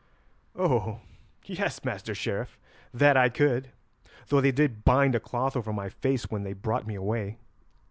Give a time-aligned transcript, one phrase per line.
[0.55, 1.01] "Oh!
[1.45, 2.57] yes, Master Sheriff,
[2.91, 3.69] that I could,
[4.29, 7.37] though they did bind a cloth over my face when they brought me away."